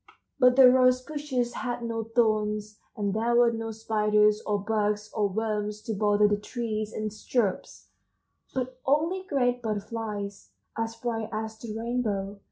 But 0.39 0.55
the 0.55 0.67
rose 0.67 0.99
bushes 0.99 1.53
had 1.53 1.83
no 1.83 2.03
thorns, 2.03 2.79
and 2.97 3.13
there 3.13 3.35
were 3.35 3.51
no 3.51 3.69
spiders 3.69 4.41
or 4.47 4.57
bugs 4.57 5.11
or 5.13 5.27
worms 5.29 5.79
to 5.83 5.93
bother 5.93 6.27
the 6.27 6.37
trees 6.37 6.91
and 6.91 7.13
shrubs, 7.13 7.89
but 8.51 8.79
only 8.83 9.21
great 9.21 9.61
butterflies 9.61 10.53
as 10.75 10.95
bright 10.95 11.29
as 11.31 11.59
the 11.59 11.77
rainbow. 11.77 12.39